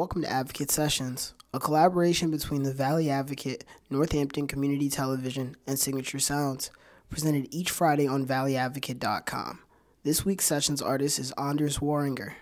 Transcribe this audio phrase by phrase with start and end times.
[0.00, 6.18] Welcome to Advocate Sessions, a collaboration between the Valley Advocate, Northampton Community Television, and Signature
[6.18, 6.70] Sounds,
[7.10, 9.58] presented each Friday on valleyadvocate.com.
[10.02, 12.32] This week's sessions artist is Anders Warringer.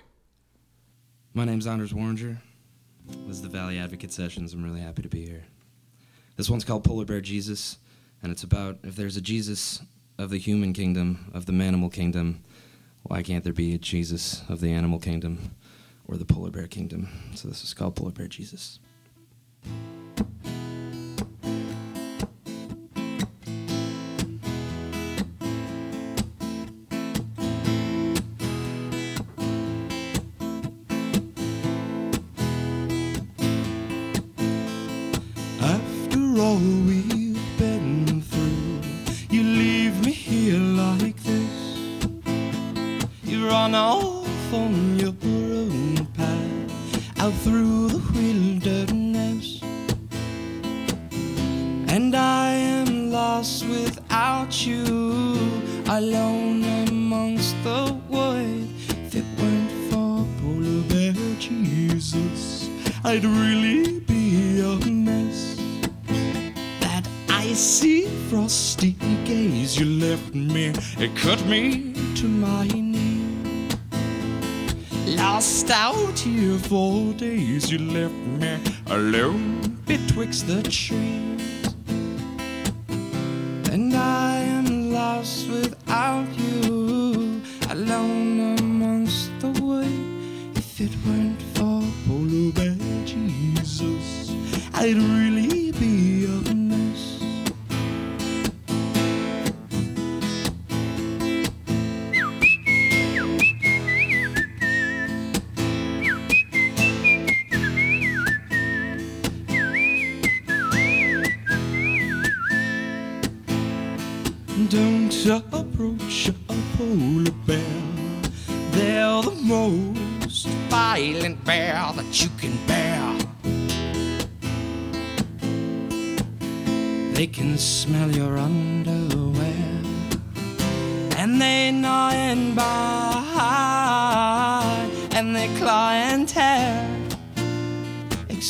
[1.35, 2.37] My name's Anders Warringer.
[3.27, 4.55] This is the Valley Advocate Sessions.
[4.55, 5.43] I'm really happy to be here.
[6.37, 7.79] This one's called Polar Bear Jesus,
[8.23, 9.83] and it's about if there's a Jesus
[10.17, 12.45] of the human kingdom, of the manimal kingdom,
[13.03, 15.57] why can't there be a Jesus of the animal kingdom
[16.09, 17.09] or the polar bear kingdom?
[17.35, 18.81] So this is called Polar Bear Jesus.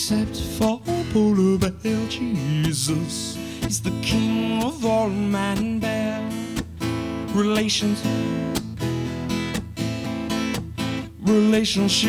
[0.01, 0.81] Except for
[1.13, 6.23] polar bear Jesus, he's the king of all man bear
[7.35, 8.01] relations,
[11.21, 12.07] relationships.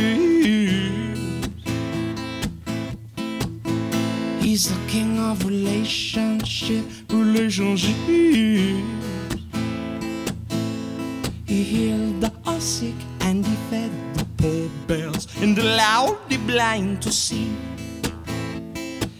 [4.39, 7.97] He's the king of relationship, relationships.
[11.47, 17.11] He healed the sick and he fed the poor bears and allowed the blind to
[17.11, 17.50] see.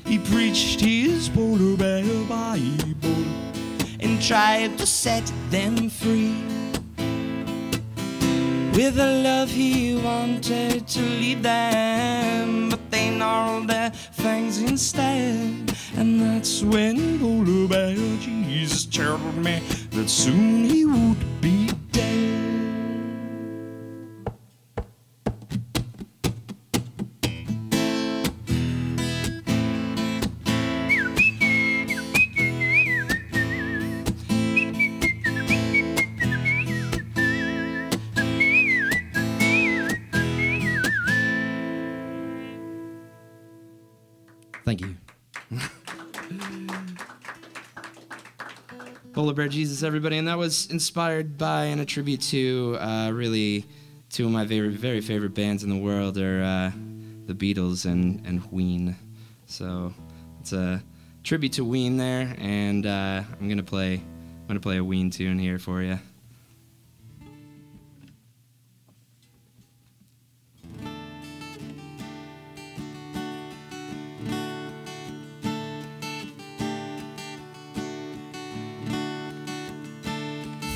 [0.10, 3.26] He preached his bear Bible
[4.00, 6.34] and tried to set them free.
[8.74, 15.76] With a love he wanted to lead them, but they gnarled their fangs instead.
[15.96, 19.62] And that's when Polar Bear Jesus told me
[19.92, 21.70] that soon he would be
[49.20, 53.66] Polar Bear Jesus, everybody, and that was inspired by and a tribute to uh, really
[54.10, 56.72] two of my favorite, very favorite bands in the world are uh,
[57.26, 58.96] the Beatles and and Ween.
[59.46, 59.94] So
[60.40, 60.82] it's a
[61.22, 65.38] tribute to Ween there, and uh, I'm gonna play I'm gonna play a Ween tune
[65.38, 66.00] here for you.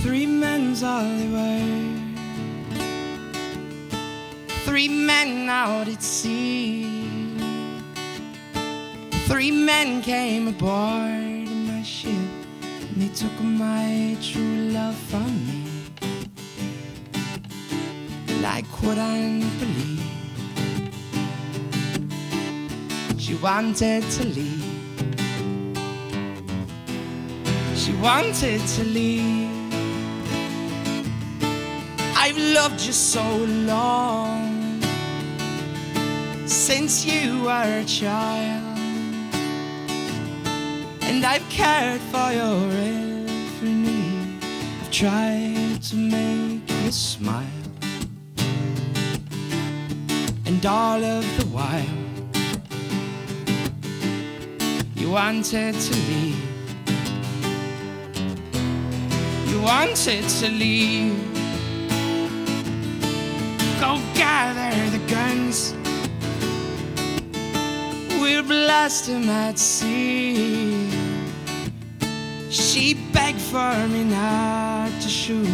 [0.03, 1.63] Three men's were.
[4.65, 6.83] Three men out at sea.
[9.29, 15.63] Three men came aboard my ship, and they took my true love from me.
[18.41, 20.03] Like what I believe.
[23.17, 24.65] She wanted to leave.
[27.77, 29.42] She wanted to leave.
[32.25, 33.21] I've loved you so
[33.67, 34.81] long.
[36.45, 38.77] since you were a child.
[41.01, 44.41] And I've cared for your every need.
[44.41, 47.61] I've tried to make you smile.
[50.45, 51.99] And all of the while,
[54.95, 56.43] you wanted to leave.
[59.49, 61.32] You wanted to leave.
[64.15, 65.73] Gather the guns.
[68.21, 70.89] We'll blast him at sea.
[72.49, 75.47] She begged for me not to shoot,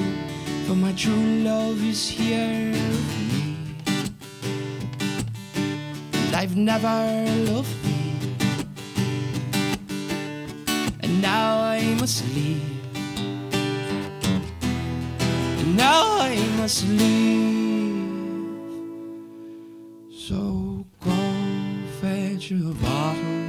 [0.67, 3.57] for my true love is here with me.
[6.13, 6.97] And I've never
[7.51, 8.13] loved thee,
[11.01, 12.63] and now I must leave.
[15.61, 17.58] And now I must leave.
[22.49, 23.45] Fetch a bottle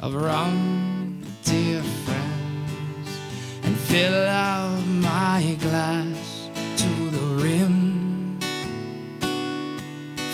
[0.00, 3.18] of rum, dear friends,
[3.62, 8.38] and fill out my glass to the rim.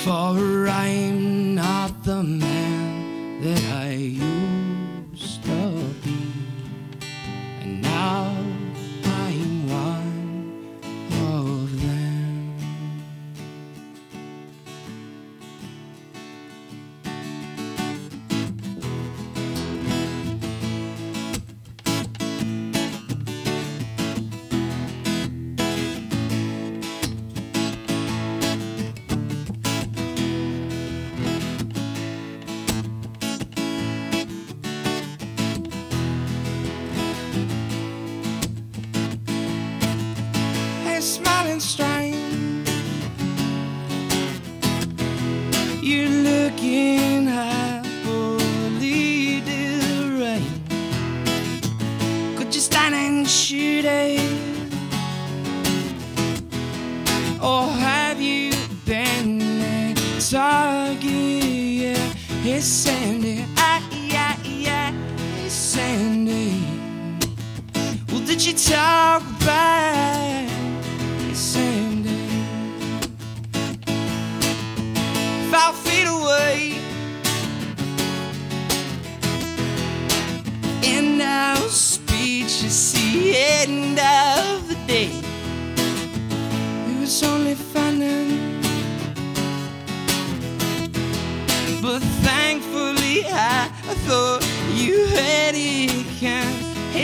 [0.05, 1.18] For I'm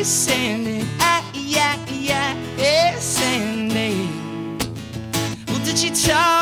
[0.05, 4.07] Sandy, ah yeah yeah, hey Sandy.
[5.49, 6.34] Well, did you talk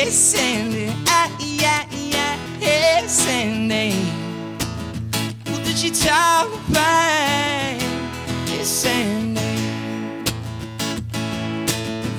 [0.00, 3.92] hey Sandy, ah yeah yeah, hey Sandy.
[5.44, 7.78] Well, did you talk back,
[8.48, 9.40] hey Sandy?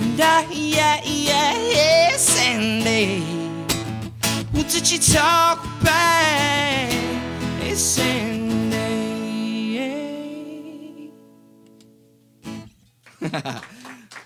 [0.01, 3.23] And ah yeah yeah, hey Sandy.
[4.53, 6.91] Well, did you talk back,
[7.61, 8.61] hey Sandy?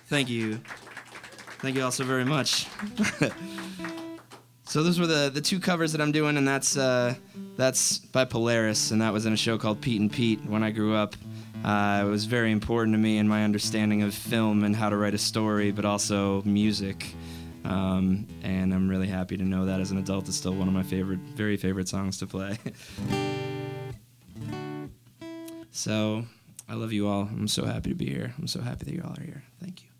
[0.09, 0.59] Thank you.
[1.65, 2.67] Thank you all so very much.
[4.65, 7.15] so those were the, the two covers that I'm doing, and that's uh,
[7.57, 10.69] that's by Polaris, and that was in a show called Pete and Pete when I
[10.69, 11.15] grew up.
[11.63, 14.95] Uh, it was very important to me in my understanding of film and how to
[14.95, 17.15] write a story, but also music.
[17.63, 20.73] Um, and I'm really happy to know that as an adult, it's still one of
[20.75, 22.59] my favorite, very favorite songs to play.
[25.71, 26.25] so
[26.69, 27.21] I love you all.
[27.21, 28.35] I'm so happy to be here.
[28.37, 29.41] I'm so happy that you all are here.
[29.59, 29.94] Thank you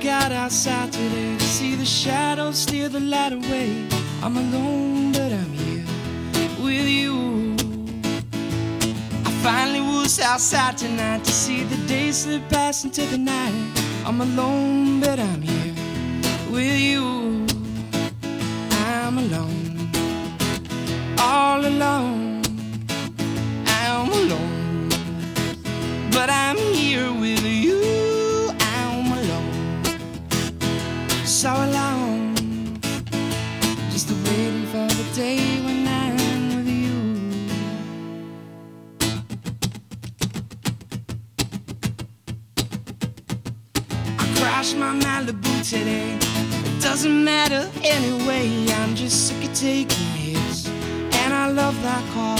[0.00, 3.86] got outside today to see the shadows steal the light away.
[4.22, 5.09] I'm alone.
[10.30, 13.52] Outside tonight to see the day slip past into the night.
[14.06, 15.74] I'm alone, but I'm here
[16.48, 17.44] with you.
[18.86, 19.90] I'm alone,
[21.18, 22.42] all alone.
[23.66, 24.88] I'm alone,
[26.12, 28.52] but I'm here with you.
[28.60, 29.84] I'm alone,
[31.24, 31.79] so alone,
[45.62, 46.16] today.
[46.64, 48.66] It doesn't matter anyway.
[48.72, 52.38] I'm just sick of taking hits, and I love that car.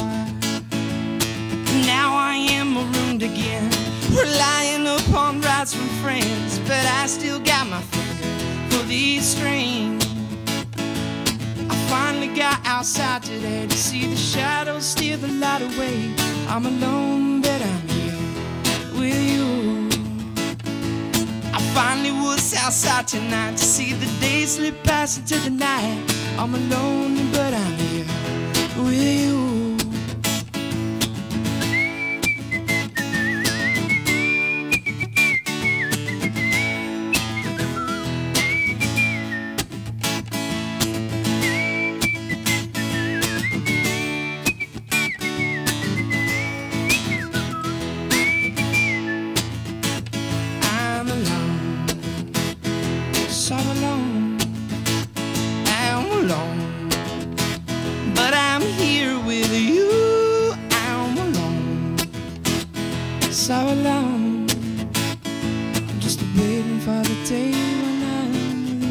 [1.85, 3.71] Now I am marooned again,
[4.11, 10.05] relying upon rides from friends, but I still got my finger for these strings.
[11.69, 16.15] I finally got outside today to see the shadows steer the light away.
[16.49, 19.80] I'm alone, but I'm here with you.
[21.81, 25.99] Finally was outside tonight to see the day slip past into the night.
[26.37, 28.05] I'm alone, but I'm here
[28.85, 29.40] with you.
[66.11, 68.91] Just waiting for the day when I'm with you.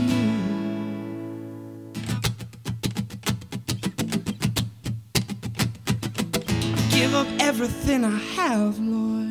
[6.97, 9.27] Give up everything I have, Lord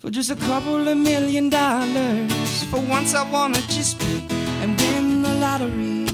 [0.00, 2.64] for just a couple of million dollars.
[2.64, 4.26] For once, I wanna just be
[4.60, 6.08] and win the lottery.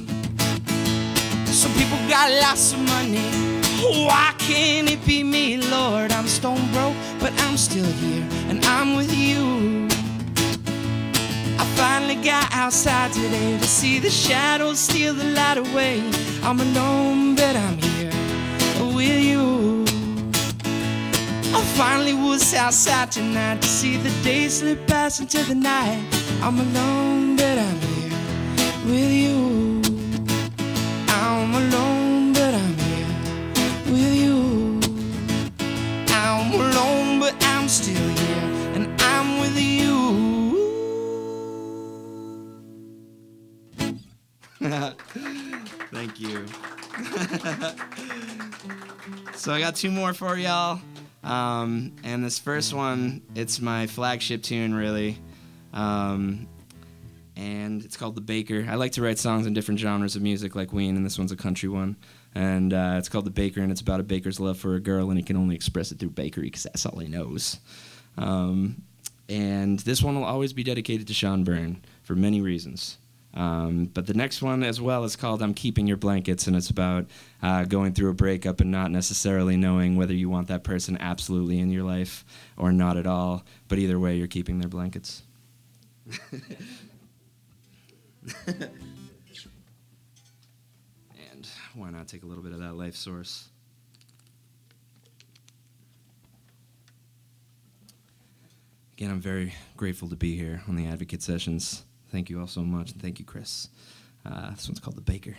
[1.47, 3.49] Some people got lots of money.
[3.81, 6.13] Why can't it be me, Lord?
[6.13, 6.97] I'm stone broke,
[7.59, 9.89] still here and I'm with you.
[11.59, 16.01] I finally got outside today to see the shadows steal the light away.
[16.45, 18.13] I'm alone, but I'm here
[18.95, 19.85] with you.
[21.53, 26.01] I finally was outside tonight to see the day slip past into the night.
[26.41, 28.13] I'm alone, but I'm here
[28.87, 29.58] with you.
[49.39, 50.81] So I got two more for y'all.
[51.23, 55.17] Um, and this first one, it's my flagship tune, really.
[55.73, 56.49] Um,
[57.37, 58.67] and it's called The Baker.
[58.69, 61.31] I like to write songs in different genres of music, like Ween, and this one's
[61.31, 61.97] a country one.
[62.35, 65.09] And uh, it's called The Baker, and it's about a baker's love for a girl,
[65.09, 67.61] and he can only express it through bakery because that's all he knows.
[68.17, 68.83] Um,
[69.29, 72.99] and this one will always be dedicated to Sean Byrne for many reasons.
[73.39, 76.71] Um, but the next one as well is called I'm Keeping Your Blankets, and it's
[76.71, 77.07] about
[77.41, 81.61] uh, going through a breakup and not necessarily knowing whether you want that person absolutely
[81.61, 82.25] in your life
[82.57, 83.45] or not at all.
[83.69, 85.23] But either way, you're keeping their blankets.
[88.49, 88.69] and
[91.75, 93.51] why not take a little bit of that life source?
[98.95, 101.85] Again, I'm very grateful to be here on the Advocate Sessions.
[102.11, 103.69] Thank you all so much, and thank you, Chris.
[104.25, 105.37] Uh, this one's called The Baker.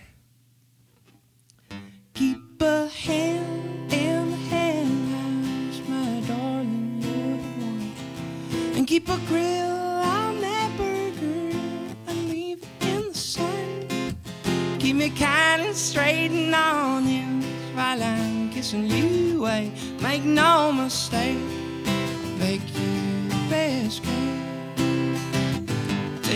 [2.13, 7.37] Keep a hand in the hand, my darling, you're
[8.71, 8.77] the.
[8.77, 11.57] And keep a grill on that burger
[12.07, 14.15] and leave it in the sun.
[14.79, 19.71] Keep me kind and straight and honest while I'm kissing you away.
[20.01, 21.39] Make no mistake,
[22.37, 24.18] make you best cake.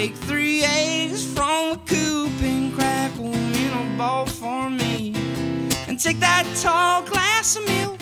[0.04, 3.34] Take three eggs from the coop and crack 'em
[3.64, 5.14] in a bowl for me.
[5.88, 8.02] And take that tall glass of milk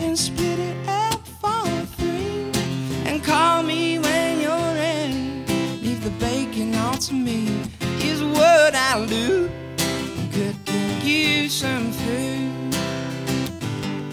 [0.00, 1.62] and split it up for
[1.96, 2.50] three.
[3.06, 5.44] And call me when you're ready.
[5.84, 7.46] Leave the bacon all to me,
[8.00, 9.48] is what I'll do.
[10.32, 12.74] Cooking you some food.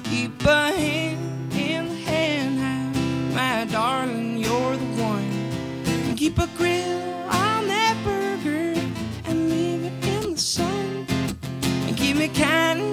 [0.03, 1.11] Keep a hand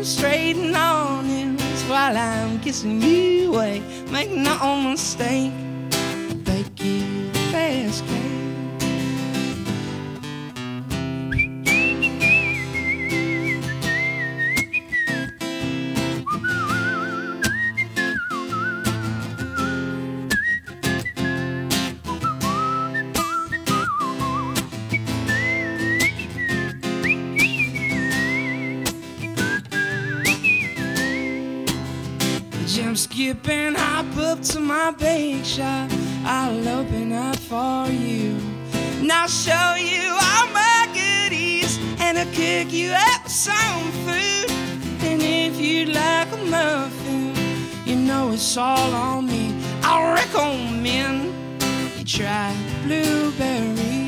[0.08, 3.82] straighten on honest, while I'm kissing you away.
[4.10, 5.52] Make no mistake,
[6.44, 8.17] Thank you fast.
[33.18, 35.90] Skip, and hop up to my bake shop.
[36.24, 38.36] I'll open up for you.
[39.00, 41.78] And I'll show you all my goodies.
[41.98, 44.50] And I'll cook you up some food.
[45.02, 47.34] And if you'd like a muffin,
[47.84, 49.52] you know it's all on me.
[49.82, 51.34] I recommend
[51.98, 54.06] you try blueberry.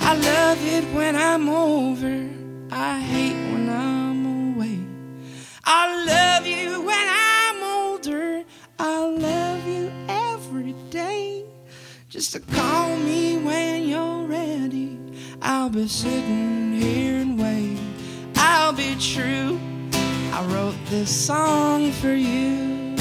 [0.00, 2.28] I love it when I'm over.
[2.70, 3.27] I hate
[12.18, 14.98] Just to call me when you're ready.
[15.40, 17.78] I'll be sitting here and wait.
[18.34, 19.60] I'll be true.
[20.32, 22.96] I wrote this song for you.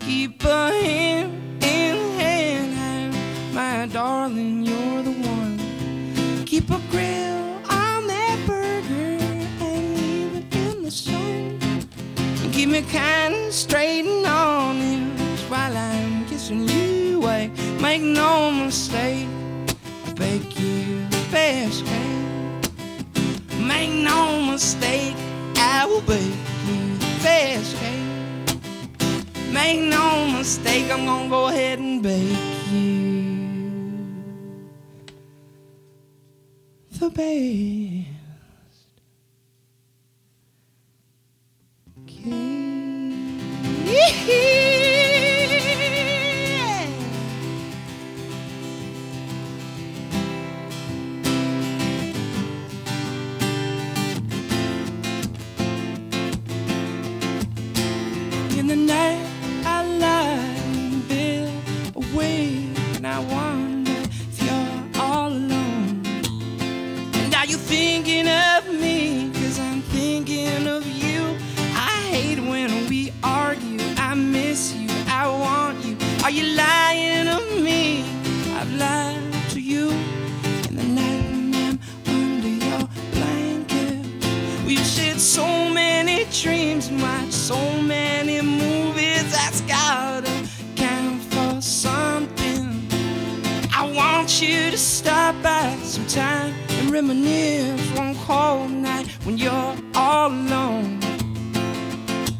[0.00, 5.58] Keep a hand in hand, my darling, you're the one.
[6.46, 9.18] Keep a grill on that burger
[9.62, 11.60] and leave it in the sun.
[12.50, 14.17] Keep me kind straight
[17.98, 19.26] Make no mistake,
[20.14, 22.70] bake you best cake.
[23.58, 25.16] Make no mistake,
[25.56, 28.60] I will bake you best cake.
[29.52, 32.38] Make no mistake, I'm gonna go ahead and bake
[32.70, 33.34] you
[37.00, 38.06] the best
[42.06, 42.58] cake.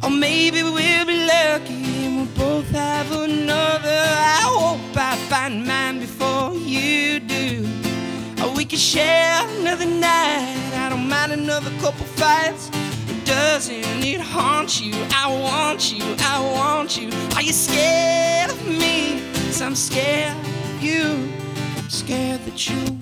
[0.09, 4.01] Or maybe we'll be lucky and we'll both have another.
[4.38, 7.68] I hope I find mine before you do.
[8.42, 10.57] Or we can share another night.
[10.73, 12.71] I don't mind another couple fights.
[13.27, 14.94] Doesn't it haunt you?
[15.11, 17.11] I want you, I want you.
[17.35, 19.21] Are you scared of me?
[19.35, 21.31] Cause I'm scared of you.
[21.77, 22.97] I'm scared that you'll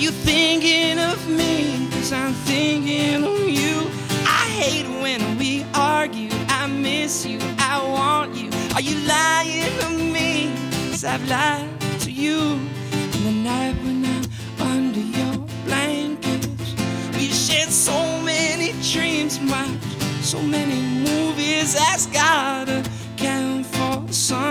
[0.00, 1.86] you thinking of me?
[1.90, 3.86] Cause I'm thinking of you.
[4.24, 6.30] I hate when we argue.
[6.48, 7.38] I miss you.
[7.58, 8.48] I want you.
[8.74, 10.54] Are you lying to me?
[10.90, 11.68] Cause I've lied
[12.00, 12.40] to you.
[13.14, 14.24] In the night when I'm
[14.72, 15.34] under your
[15.66, 16.74] blankets.
[17.16, 21.74] We shared so many dreams, watched so many movies.
[21.74, 22.82] That's gotta
[23.18, 24.49] count for something.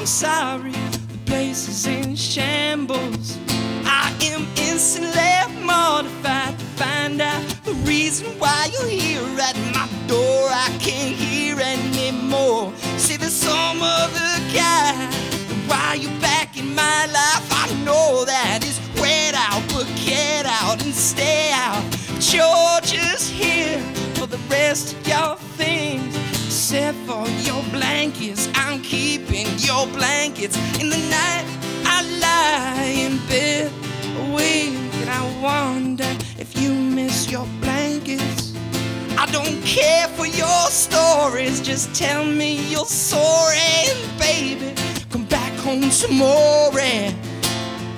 [0.00, 3.36] I'm sorry, the place is in shambles.
[3.84, 10.48] I am instantly mortified to find out the reason why you're here at my door.
[10.48, 12.72] I can't hear anymore.
[12.96, 14.94] See, there's some other guy.
[15.68, 17.46] Why you back in my life?
[17.52, 21.84] I know that is red out, but get out and stay out.
[22.08, 23.78] But you're just here
[24.14, 26.39] for the rest of your things.
[26.72, 30.56] Except for your blankets, I'm keeping your blankets.
[30.78, 31.44] In the night,
[31.84, 33.72] I lie in bed
[34.20, 36.06] awake, and I wonder
[36.38, 38.54] if you miss your blankets.
[39.18, 44.72] I don't care for your stories, just tell me you're sorry, baby.
[45.10, 47.12] Come back home tomorrow.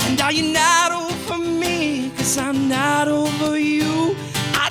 [0.07, 2.11] And are you not over me?
[2.17, 4.17] Cause I'm not over you.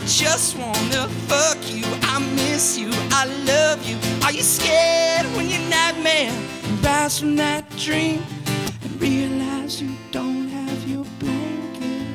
[0.06, 1.86] Just wanna fuck you.
[2.02, 3.98] I miss you, I love you.
[4.24, 5.82] Are you scared when you're not?
[7.12, 8.24] Rise from that dream
[8.84, 12.06] and realize you don't have your blanket.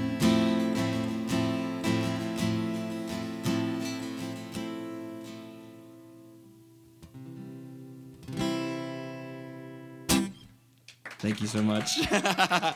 [11.18, 11.98] Thank you so much.
[12.12, 12.74] My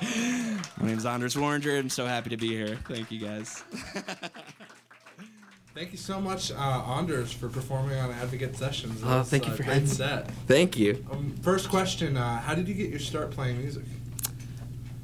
[0.82, 1.78] name is Anders Warringer.
[1.78, 2.76] I'm so happy to be here.
[2.86, 3.62] Thank you guys.
[5.80, 9.00] Thank you so much, uh, Anders, for performing on Advocate Sessions.
[9.02, 9.88] Oh, was, thank you uh, for having me.
[9.88, 10.30] set.
[10.46, 11.06] Thank you.
[11.10, 13.84] Um, first question: uh, How did you get your start playing music?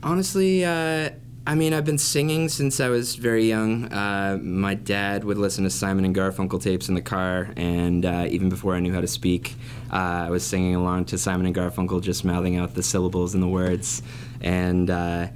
[0.02, 1.08] Honestly, uh,
[1.46, 3.90] I mean, I've been singing since I was very young.
[3.90, 8.26] Uh, my dad would listen to Simon and Garfunkel tapes in the car, and uh,
[8.28, 9.54] even before I knew how to speak,
[9.90, 13.42] uh, I was singing along to Simon and Garfunkel, just mouthing out the syllables and
[13.42, 14.02] the words.
[14.42, 15.28] And uh,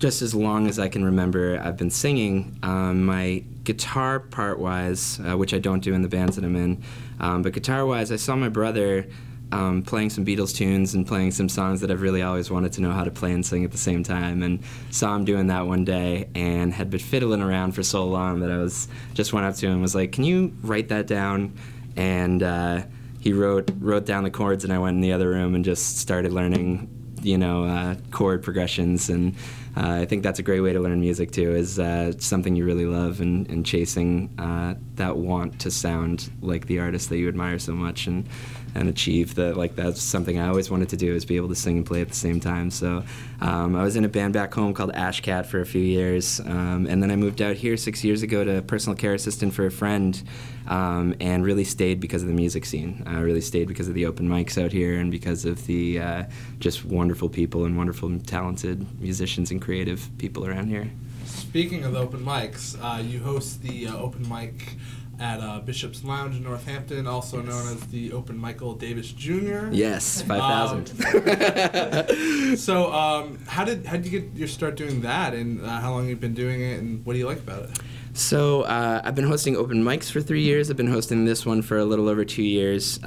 [0.00, 2.58] just as long as I can remember, I've been singing.
[2.62, 6.56] Um, my guitar part wise, uh, which I don't do in the bands that I'm
[6.56, 6.82] in,
[7.20, 9.06] um, but guitar wise, I saw my brother
[9.52, 12.80] um, playing some Beatles tunes and playing some songs that I've really always wanted to
[12.80, 14.42] know how to play and sing at the same time.
[14.42, 14.60] And
[14.90, 18.50] saw him doing that one day and had been fiddling around for so long that
[18.50, 21.52] I was just went up to him and was like, "Can you write that down?"
[21.96, 22.82] And uh,
[23.18, 25.98] he wrote wrote down the chords, and I went in the other room and just
[25.98, 26.88] started learning,
[27.20, 29.34] you know, uh, chord progressions and.
[29.76, 31.54] Uh, I think that's a great way to learn music too.
[31.54, 36.66] Is uh, something you really love and, and chasing uh, that want to sound like
[36.66, 38.28] the artist that you admire so much and
[38.74, 39.56] and achieve that.
[39.56, 42.00] Like that's something I always wanted to do is be able to sing and play
[42.00, 42.70] at the same time.
[42.70, 43.02] So
[43.40, 46.86] um, I was in a band back home called Ashcat for a few years, um,
[46.88, 49.70] and then I moved out here six years ago to personal care assistant for a
[49.70, 50.22] friend,
[50.66, 53.02] um, and really stayed because of the music scene.
[53.06, 56.24] I really stayed because of the open mics out here and because of the uh,
[56.58, 60.90] just wonderful people and wonderful talented musicians and creative people around here.
[61.24, 64.76] Speaking of open mics, uh, you host the uh, open mic
[65.20, 69.68] at uh, Bishop's Lounge in Northampton, also known as the Open Michael Davis Jr.
[69.70, 70.90] Yes, five thousand.
[72.58, 75.92] So, um, how did how did you get your start doing that, and uh, how
[75.92, 77.78] long you've been doing it, and what do you like about it?
[78.12, 80.68] So uh, I've been hosting open mics for three years.
[80.68, 82.98] I've been hosting this one for a little over two years.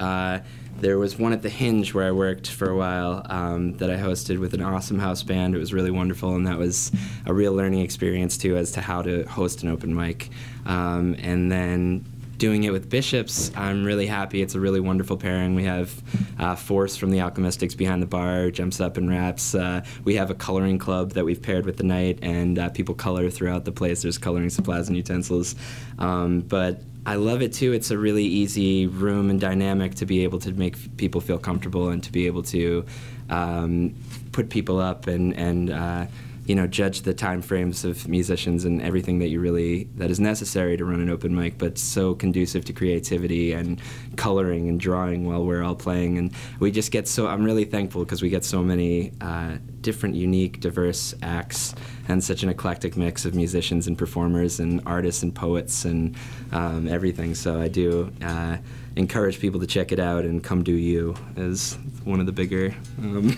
[0.84, 3.96] There was one at the Hinge where I worked for a while um, that I
[3.96, 5.56] hosted with an awesome house band.
[5.56, 6.92] It was really wonderful, and that was
[7.26, 10.30] a real learning experience too as to how to host an open mic.
[10.66, 12.04] Um, and then
[12.38, 14.42] doing it with Bishops, I'm really happy.
[14.42, 15.56] It's a really wonderful pairing.
[15.56, 15.94] We have
[16.40, 19.56] uh, Force from the Alchemystics behind the bar, jumps up and raps.
[19.56, 22.96] Uh, we have a coloring club that we've paired with the night, and uh, people
[22.96, 24.02] color throughout the place.
[24.02, 25.56] There's coloring supplies and utensils.
[26.00, 27.74] Um, but I love it too.
[27.74, 31.90] It's a really easy room and dynamic to be able to make people feel comfortable
[31.90, 32.86] and to be able to
[33.30, 33.96] um,
[34.32, 36.06] put people up and and uh,
[36.46, 40.20] you know judge the time frames of musicians and everything that you really that is
[40.20, 43.82] necessary to run an open mic, but so conducive to creativity and
[44.16, 46.18] coloring and drawing while we're all playing.
[46.18, 50.16] And we just get so I'm really thankful because we get so many uh, different,
[50.16, 51.76] unique, diverse acts
[52.08, 56.16] and such an eclectic mix of musicians and performers and artists and poets and
[56.52, 57.36] um, everything.
[57.36, 58.58] So I do uh,
[58.96, 62.76] encourage people to check it out and come do you is one of the bigger.
[63.00, 63.30] Um,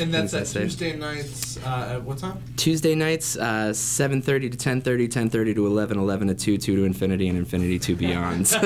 [0.00, 0.46] And that's at.
[0.46, 2.42] Tuesday nights uh, at what time?
[2.56, 7.28] Tuesday nights, uh, 7.30 to 10.30, 10.30 to 11, 11 to 2, 2 to infinity,
[7.28, 8.46] and infinity to beyond.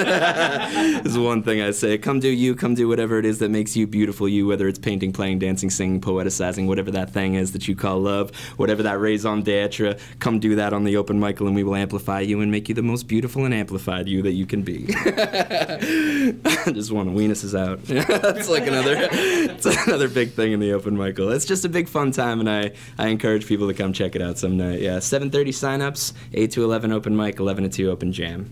[1.06, 1.98] is one thing I say.
[1.98, 4.78] Come do you, come do whatever it is that makes you beautiful you, whether it's
[4.78, 8.98] painting, playing, dancing, singing, poeticizing, whatever that thing is that you call love, whatever that
[9.00, 12.50] raison d'etre, come do that on the open Michael and we will amplify you and
[12.50, 14.86] make you the most beautiful and amplified you that you can be.
[16.72, 17.82] just want to ween us is out.
[17.84, 21.30] That's like another, it's another big thing in the open Michael.
[21.30, 24.22] It's just a big fun time, and I, I encourage people to come check it
[24.22, 24.80] out some night.
[24.80, 28.50] Yeah, 7:30 signups, 8 to 11 open mic, 11 to 2 open jam.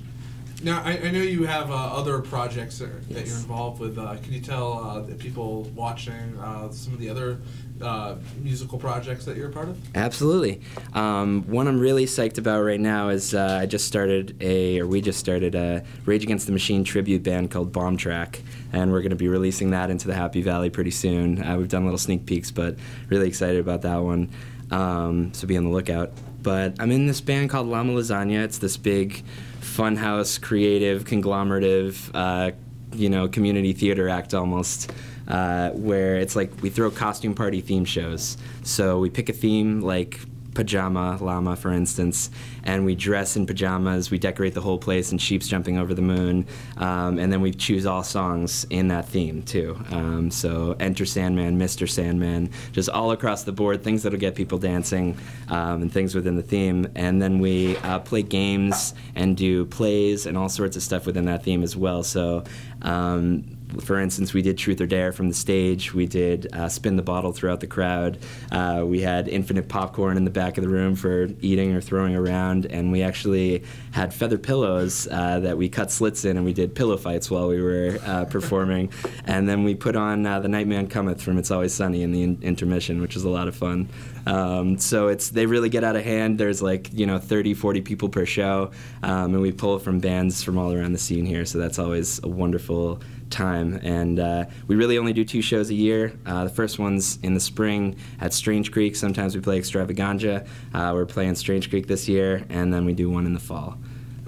[0.61, 3.29] Now, I, I know you have uh, other projects that, that Yes.
[3.29, 3.97] you're involved with.
[3.97, 7.39] Uh, can you tell uh, the people watching uh, some of the other
[7.81, 9.79] uh, musical projects that you're a part of?
[9.95, 10.61] Absolutely.
[10.95, 14.89] Um, one I'm really psyched about right now is uh, I just started a, or
[14.89, 18.43] we just started a Rage Against the Machine tribute band called Bomb Track,
[18.73, 21.41] and we're going to be releasing that into the Happy Valley pretty soon.
[21.41, 22.77] Uh, we've done little sneak peeks, but
[23.11, 24.29] really excited about that one.
[24.73, 26.11] Um, so be on the lookout.
[26.43, 28.45] But I'm in this band called Llama Lasagna.
[28.45, 29.23] It's this big,
[29.61, 32.53] funhouse, creative, conglomerative, uh,
[32.93, 34.93] you know, community theater act almost
[35.29, 38.37] uh, where it's like we throw costume party theme shows.
[38.63, 40.21] So we pick a theme like
[40.59, 42.31] pajama llama, for instance,
[42.65, 44.11] and we dress in pajamas.
[44.11, 47.53] We decorate the whole place in sheep's jumping over the moon, um, and then we
[47.53, 49.79] choose all songs in that theme too.
[49.93, 51.89] Um, so Enter Sandman, Mr.
[51.89, 55.17] Sandman, just all across the board, things that'll get people dancing,
[55.49, 56.89] um, and things within the theme.
[56.97, 61.27] And then we uh, play games and do plays and all sorts of stuff within
[61.27, 62.03] that theme as well.
[62.03, 62.43] So.
[62.83, 65.93] Um, for instance, we did Truth or Dare from the stage.
[65.93, 68.19] We did uh, Spin the Bottle throughout the crowd.
[68.51, 72.15] Uh, we had infinite popcorn in the back of the room for eating or throwing
[72.15, 72.67] around.
[72.67, 76.75] And we actually had feather pillows uh, that we cut slits in and we did
[76.75, 78.91] pillow fights while we were uh, performing.
[79.27, 82.23] and then we put on uh, The Nightman Cometh from It's Always Sunny in the
[82.23, 83.89] in- intermission, which was a lot of fun.
[84.27, 86.39] Um, so it's they really get out of hand.
[86.39, 88.71] There's like, you know, 30, 40 people per show.
[89.03, 91.45] Um, and we pull from bands from all around the scene here.
[91.45, 93.79] So that's always a wonderful time.
[93.83, 96.13] And uh, we really only do two shows a year.
[96.27, 98.97] Uh, the first one's in the spring at Strange Creek.
[98.97, 100.47] Sometimes we play Extravaganza.
[100.75, 103.79] Uh, we're playing Strange Creek this year, and then we do one in the fall.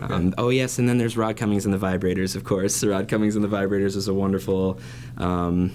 [0.00, 2.82] Um, oh yes, and then there's Rod Cummings and the Vibrators, of course.
[2.84, 4.80] Rod Cummings and the Vibrators is a wonderful.
[5.18, 5.72] Um,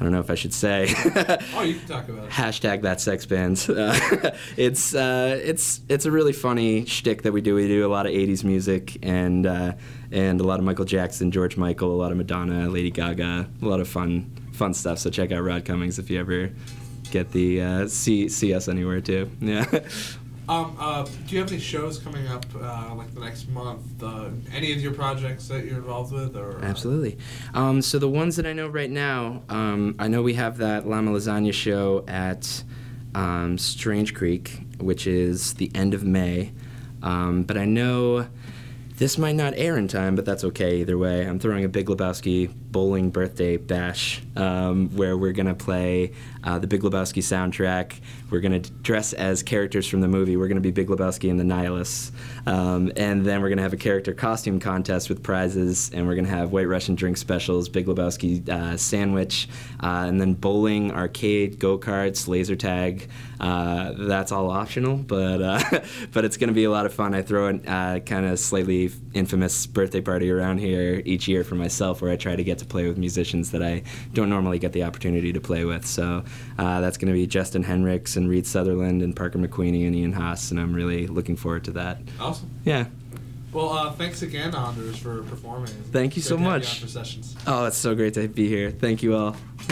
[0.00, 0.88] I don't know if I should say.
[1.54, 2.30] Oh, you can talk about it.
[2.30, 3.66] Hashtag that sex band.
[3.80, 7.54] Uh, it's uh, it's it's a really funny shtick that we do.
[7.54, 9.72] We do a lot of '80s music and uh,
[10.10, 13.64] and a lot of Michael Jackson, George Michael, a lot of Madonna, Lady Gaga, a
[13.64, 14.98] lot of fun fun stuff.
[14.98, 16.50] So check out Rod Cummings if you ever
[17.10, 19.30] get the uh, see see us anywhere too.
[19.40, 19.64] Yeah.
[20.50, 24.02] Um, uh, do you have any shows coming up, uh, like the next month?
[24.02, 27.18] Uh, any of your projects that you're involved with, or Absolutely.
[27.54, 30.88] Um, so the ones that I know right now, um, I know we have that
[30.88, 32.64] Llama Lasagna show at
[33.14, 36.50] um, Strange Creek, which is the end of May.
[37.00, 38.26] Um, but I know
[38.96, 41.28] this might not air in time, but that's okay either way.
[41.28, 46.66] I'm throwing a Big Lebowski bowling birthday bash um, where we're gonna play uh, the
[46.66, 48.00] Big Lebowski soundtrack.
[48.30, 50.36] We're gonna dress as characters from the movie.
[50.36, 52.12] We're gonna be Big Lebowski and the Nihilists,
[52.46, 56.28] um, and then we're gonna have a character costume contest with prizes, and we're gonna
[56.28, 59.48] have White Russian drink specials, Big Lebowski uh, sandwich,
[59.82, 63.08] uh, and then bowling, arcade, go karts, laser tag.
[63.40, 65.80] Uh, that's all optional, but uh,
[66.12, 67.14] but it's gonna be a lot of fun.
[67.14, 71.56] I throw a uh, kind of slightly infamous birthday party around here each year for
[71.56, 73.82] myself, where I try to get to play with musicians that I
[74.14, 75.86] don't normally get the opportunity to play with.
[75.86, 76.24] So
[76.58, 80.12] uh, that's going to be Justin Henricks and Reed Sutherland and Parker McQueenie and Ian
[80.12, 81.98] Haas, and I'm really looking forward to that.
[82.20, 82.50] Awesome.
[82.64, 82.86] Yeah.
[83.52, 85.66] Well, uh, thanks again, Anders, for performing.
[85.90, 86.76] Thank you so much.
[86.76, 87.36] You for sessions.
[87.46, 88.70] Oh, it's so great to be here.
[88.70, 89.36] Thank you all.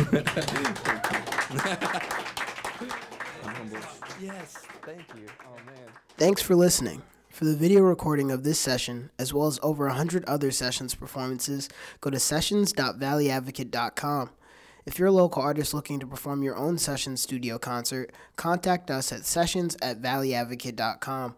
[4.20, 5.26] yes, thank you.
[5.46, 5.88] Oh man.
[6.16, 7.02] Thanks for listening.
[7.38, 11.68] For the video recording of this session, as well as over 100 other sessions performances,
[12.00, 14.30] go to sessions.valleyadvocate.com.
[14.84, 19.12] If you're a local artist looking to perform your own session studio concert, contact us
[19.12, 21.36] at sessions at valleyadvocate.com.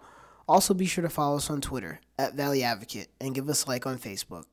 [0.49, 3.69] Also, be sure to follow us on Twitter at Valley Advocate and give us a
[3.69, 4.45] like on Facebook.